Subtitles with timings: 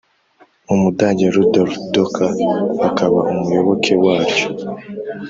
[0.73, 2.31] umudage rudolf docker
[2.87, 4.47] akaba umuyoboke waryo,